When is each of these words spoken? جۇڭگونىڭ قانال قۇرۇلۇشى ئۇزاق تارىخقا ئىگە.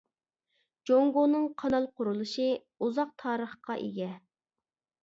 جۇڭگونىڭ 0.89 1.45
قانال 1.65 1.85
قۇرۇلۇشى 2.01 2.49
ئۇزاق 2.81 3.13
تارىخقا 3.27 3.79
ئىگە. 3.87 4.15